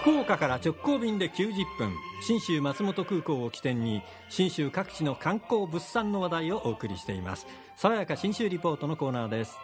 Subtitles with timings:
[0.00, 1.94] 福岡から直行便で90分。
[2.22, 7.46] 信州松本空港を起点に信州各地の観光物産の話題をお送りしています。
[7.76, 9.58] 爽やか信州リポートのコーナーです。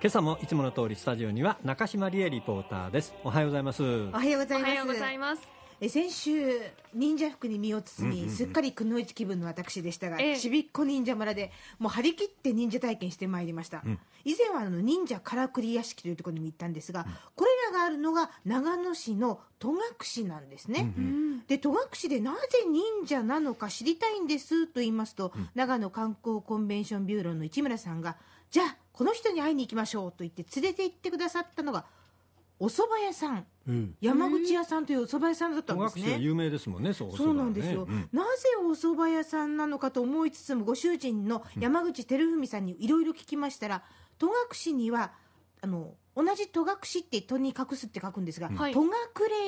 [0.00, 3.12] 今朝もいつもの通りスタジオには中島理恵リポーターです。
[3.22, 3.82] おはようございます。
[3.82, 4.70] おはようございます。
[4.70, 5.54] おはようございます。
[5.80, 6.60] え先週
[6.94, 10.36] 忍者服に身を包み、すっかりくのいち気分の私でしたが、ええ。
[10.38, 13.82] ちびっこ忍者村でもう張り切って忍者体験してまいりました、
[14.24, 19.72] 以前はあの忍者からくり屋敷というところにも行ったんですが、これらがあるのが長野市の戸
[20.16, 20.94] 隠なんですね、
[21.48, 22.38] で戸隠でなぜ
[22.70, 28.16] 忍者なのか知りたいんですと言いますと、長野観光コンベンションビューローの市村さんが
[28.50, 31.84] じゃあこの人に会いに行きましょうと言って連れて行ってくださったのが
[32.60, 33.94] お蕎麦屋さん、うん。
[34.00, 36.18] 山口屋さんというお蕎麦屋さんだったん戸ですね。
[36.20, 38.08] 有名ですもんねそうそうなんですよ、お蕎麦はね。
[38.12, 38.28] なぜ
[38.62, 43.82] お蕎麦屋さんなのかと思いつつもご主人の山口照文さんにいろいろ聞きましたら
[44.18, 44.28] 戸
[44.68, 45.12] 隠には
[45.62, 46.66] あの同じ戸隠
[47.00, 48.90] って戸に隠すって書くんですが、はい戸隠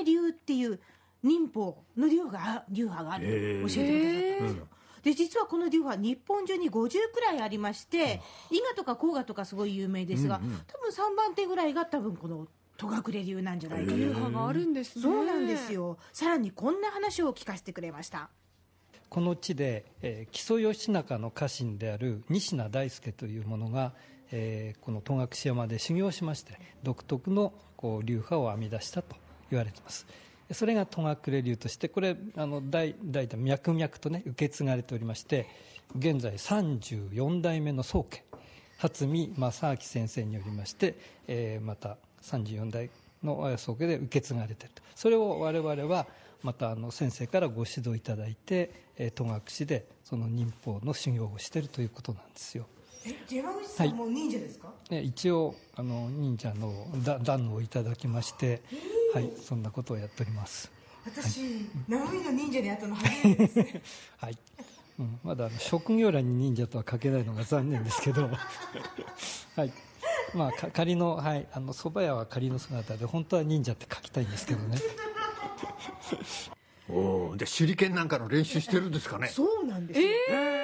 [0.05, 0.81] 流っていう
[1.23, 4.69] 忍法の流が流派があるへーと教えてくださったんですよ。
[5.03, 15.03] で実はこの流派日本中に50くらいありまして伊賀とか甲賀とかすごい有名ですが、うんうん多分3番手ぐらいが多分この戸隠流なんじゃないかと流派があるんですね。
[15.03, 15.73] そうなんです。
[15.73, 15.99] よ。
[16.13, 18.31] さらにこんな話を聞かせてくれました。
[19.09, 23.95] この地で、えー木曽義仲の家臣である西名大輔という者が、
[24.33, 29.17] えーこの戸隠山で修行しまして独特のこう流派を編み出したと
[29.51, 30.07] 言われています。
[30.53, 35.47] それが戸隠流としてこれあの代代々脈々とね受け継がれておりまして
[35.99, 38.23] 現在34代目の宗家
[38.79, 40.95] 初見正明先生によりまして、
[41.27, 42.91] えーまた34代
[43.23, 44.83] の宗家で受け継がれていると。
[44.95, 46.07] それを我々は
[46.43, 52.67] またあの先生からご指導いただいてえー戸隠でその忍法の修行をしているということなんですよ。
[53.67, 54.69] さんも忍者ですか？
[54.89, 58.63] で一応あの忍者のだ段をいただきまして、
[59.15, 60.71] はい、そんなことをやっております。
[61.05, 63.57] 私、生身の忍者に会ったの初めてです。
[63.59, 63.83] ね。
[64.19, 64.39] はい、
[64.99, 68.29] うん、まだあの職業欄に忍者とは書けないのが残念ですけど。
[69.57, 69.73] はい。
[70.35, 74.79] まあか仮のはいあの蕎麦屋は仮の姿で本当は忍者って書きたいんですけどね。
[76.89, 79.29] おおで手裏剣なんかの練習してるんですかね？
[79.29, 80.09] そうなんですよ。
[80.29, 80.56] だからそう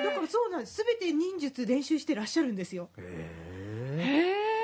[0.53, 0.75] なんです。
[0.75, 2.91] すべて忍術練習してらっしゃるんですよ。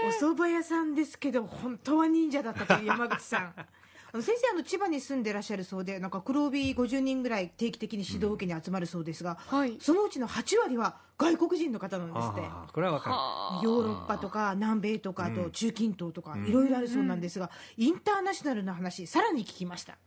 [0.06, 3.54] お蕎麦屋さんですけど本当は忍者だったという山口さん。
[4.10, 12.40] あの先生あの千葉に住んでらっしゃるそうでなんか黒帯50人ぐらい定期的に指導を受けに集まるそうですが、はいそのうちの8割は外国人の方なんですって。
[12.72, 19.98] これはわかヨーロッパとか南米とかあと中近東とかいろいろあるそうなんですが、インターナショナルな話さらに聞きました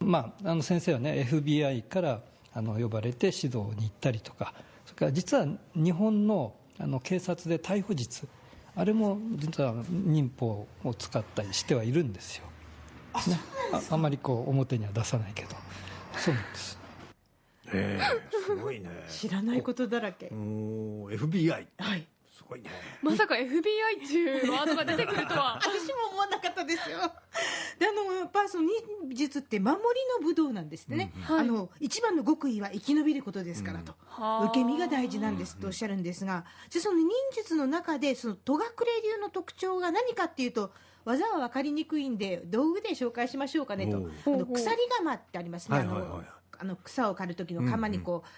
[0.00, 2.20] まあ、あの先生はね FBI から
[2.54, 4.54] あの呼ばれて指導に行ったりとか
[4.98, 8.28] から実は日本のあの警察で逮捕術
[8.76, 12.44] あれも実は忍法を使ったりしてはいるんですよ、
[13.26, 13.40] ね、
[13.72, 15.56] ああまりこう表には出さないけど。
[16.16, 16.78] そうなんです。
[17.66, 18.88] るええすごいね。
[19.08, 20.30] 知らないことだらけ。
[20.32, 20.36] お
[21.04, 22.06] お FBI はい
[22.38, 22.70] すごいね。
[23.02, 25.58] まさか FBI っていうワードが出てくるとは。
[25.60, 26.98] 私も思わなかったですよ。
[27.80, 29.82] であのやっぱりその忍術って守り
[30.22, 31.40] の武道なんですってね、はい。
[31.40, 34.44] あの一番の極意は生き延びることですからと、はあ。
[34.44, 38.60] 受け身が大事なんですとおっしゃるんですが、じゃあその忍術の中でその戸隠
[39.02, 40.70] 流の特徴が何かっていうと
[41.04, 43.96] 技は分かりにくいんで道具で紹介しましょうかねと。
[43.96, 46.24] あの鎖鎌ってありますね、はいはいはいあの
[46.60, 48.28] あの草を刈る時の鎌にこう、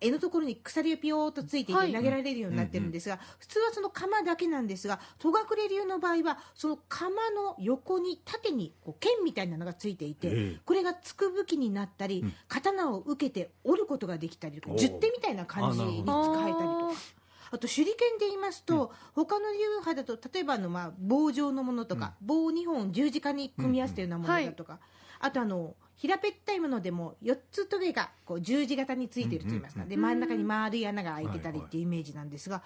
[0.00, 1.92] 柄のところに鎖がピヨーっとついていはい。
[1.92, 10.60] て投げられるようになってるんですが、普通はその鎌だけなんですが戸隠流の場合はその鎌の横に縦にこう剣みたいなのがついていて、ええ。
[10.64, 17.20] これがつく武器になったり、刀を受けて折ることができたり十手みたいな感じに使えたりとか。
[17.52, 24.78] あと手裏剣で言いますと、他の流派だと例えばあの、まあ、棒状のものとか、棒2本十字架に組み合わせたようなものだとか、
[25.20, 32.62] あとあの平べったいものでも4つトゲがこう十字型についていると言いますか、で真ん中に丸い穴が開いてたりっていうイメージなんですが、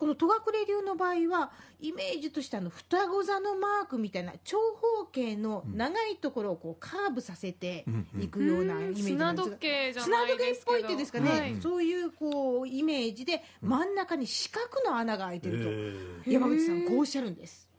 [0.00, 7.84] この戸隠流の場合はイメージとしてあの双子座のマークみたいな長方形の長いところをこうカーブさせて
[8.18, 9.50] いくようなイメージなんです。
[9.50, 9.56] が
[10.02, 10.82] 砂時計っぽい。
[10.82, 17.69] ってですかね、はいそういうこうイメージで真ん中に四角の穴が開いてると、え山口さんこうおっしゃるんです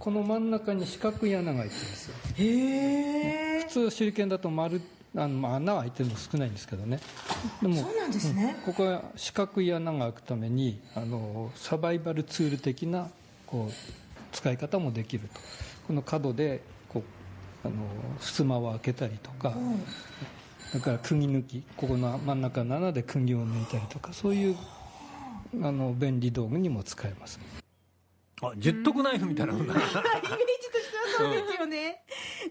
[0.00, 2.14] この真ん中に四角い穴が開いてるんですよ。
[2.38, 4.80] へえ普通手裏剣だと丸
[5.14, 6.98] あのまあ穴は開いてるの少ないんですけどね。
[7.60, 13.10] でもそうなんですね、ここは四角い穴が開くためにあのサバイバルツール的な
[13.46, 13.72] こう
[14.32, 15.40] 使い方もできると。
[15.86, 17.04] この角でこ
[17.64, 17.74] うあの
[18.20, 19.54] 襖を開けたりとか、
[20.72, 21.62] だから釘抜き。
[21.76, 24.56] ここの真ん中の穴で釘を抜いたりとかそういう
[25.62, 27.38] あの便利道具にも使えます
[28.42, 29.74] あ十徳ナイフみたいなもんだ。
[29.74, 32.02] な イメージとしてはそうですよね、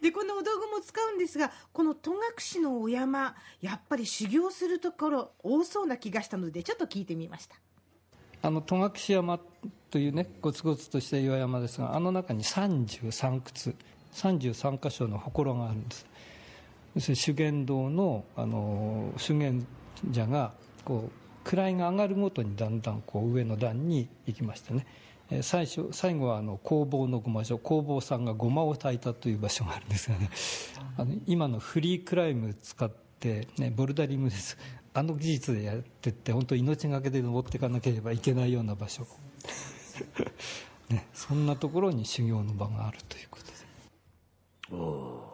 [0.01, 7.56] でこのお道具も使うんですがこの戸隠のお山やっぱり修行するところ多そうな気がしたのでちょっと聞いてみました。
[8.41, 9.39] あの戸隠山
[9.89, 13.75] というねゴツゴツとした岩山ですがあの中に33窟
[14.13, 16.06] 33箇所の祠があるんです。
[16.95, 19.65] 要するに修験道のあの修験
[20.12, 20.53] 者が
[20.86, 24.86] こう位が上がるごとにだんだんこう上の段に行きましてね。
[24.86, 25.09] えー
[25.42, 30.30] 最初最後はあの工房のごま所工房さんがごまを炊いたという場所があるんですがね。
[30.98, 34.58] あの今のフリークライム使って、ね、ボルダリングです。
[34.94, 39.06] あの技術でやってって本当命がけで登っていかなければいけないような場所、
[40.90, 45.29] ね、そんなところに修行の場があるということで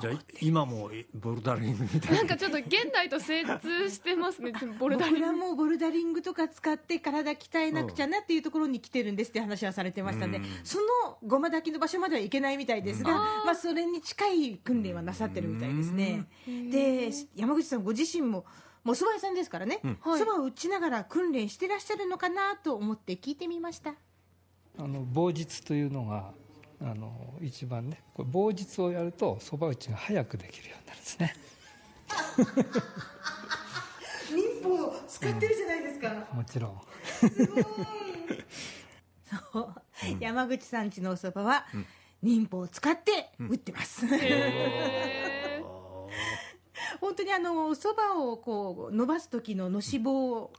[0.00, 2.22] じゃあ今もボルダリングみたいな。
[2.22, 4.52] んかちょっと現代と精通してますね。
[4.78, 5.20] ボルダリング。
[5.20, 10.44] 僕らもボルダリングとか使って体鍛えなくちゃなっていうところに来てるんですって話はされてましたんで、うん。
[10.64, 13.12] そのごま炊きの場所までは行けないみたいですが、
[13.44, 16.26] まあ、それに近い訓練はなさってるみたいですね。
[16.46, 18.46] で山口さんご自身も
[18.84, 20.18] もう蕎麦屋さんですからねはい。
[20.18, 23.94] そば、を打ちながら訓練してらっしゃるのかなと思って聞いてみました。
[24.78, 26.32] あの棒術というのが
[26.84, 31.34] あの一番ねこれ棒術をやるとそば打ちが早くできるようになるんですね。
[34.34, 36.80] 民法を使ってるじゃないですか、もちろん。
[39.52, 39.74] そう。
[40.20, 41.66] 山口さんちのお蕎麦は、
[42.22, 45.21] 忍法を使って打ってます、へー
[47.12, 50.52] 本当にあのお蕎麦をこう伸ばす時ののし棒を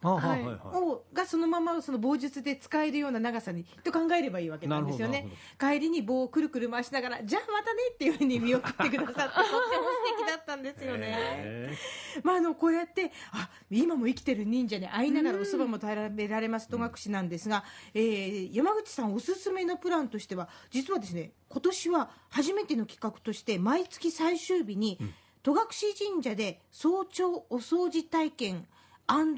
[1.12, 5.30] がそのままその棒術で使えるような長さにと考えればいいわけなんですよね。
[5.60, 11.78] 帰りに棒をくるくる回しながらじゃあまたねっていうふうに見送ってくださって とっても素敵だったんですよね、へ
[12.22, 17.64] まあ、あのこうやってあ今も生きてる忍者に会いながらお蕎麦も食べられます戸隠なんですが、
[17.96, 25.00] えー山口さんおすすめのプランとしては実はですね今年は初めての企画として毎月最終日に、
[25.44, 25.58] 戸隠
[25.94, 28.66] 神社で早朝お掃除体験。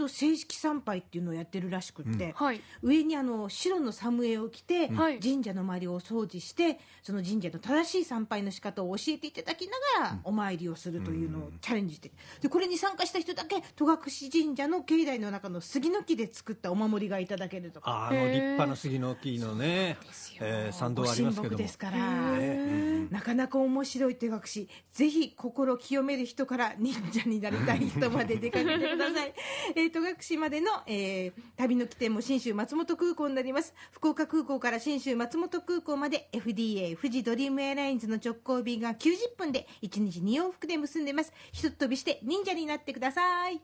[0.08, 2.62] 正式参拝っていうのをやってるらしくって、はい。
[2.82, 5.20] 上にあの白のサムエを着て、はい。
[5.20, 9.74] 神社の周りをお掃除してその神社の正しい参拝の仕方を教えていただきな
[10.04, 14.00] がらお参りをするというのをチャレンジしてでこれに参加した人だけ戸隠
[14.32, 17.92] 神社の境内の中の杉の木で作ったお守りがいただけるとか。
[17.92, 19.98] ああの立派な杉の木のね、
[20.40, 24.68] えー参道ありますけどですから、ねなかなか面白い手隠し。
[24.92, 29.34] ぜひ心清める人から忍者になりたい人まで出かけてください、
[29.76, 30.00] えー、戸
[30.34, 33.74] 隠までの、えー旅の起点も信州松本空港になります。
[33.92, 41.34] 福岡空港から信州松本空港まで FDA 富士ドリームエアラインズの直行便が90分で1日2往復で結んでます。
[41.52, 43.62] ひとっ飛びして忍者になってください。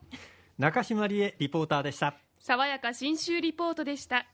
[0.58, 2.16] 中島理恵リポーターでした。
[2.38, 4.26] 爽やか新州リポートでした